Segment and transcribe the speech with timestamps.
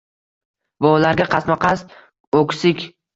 [0.85, 1.93] Va ularga qasdma-qasd
[2.39, 2.83] oʼksik